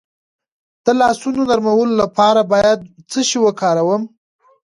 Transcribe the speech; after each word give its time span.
د 0.85 0.87
لاسونو 0.99 1.41
نرمولو 1.49 1.93
لپاره 2.01 2.41
باید 2.53 2.79
څه 3.11 3.19
شی 3.27 3.37
وکاروم؟ 3.41 4.03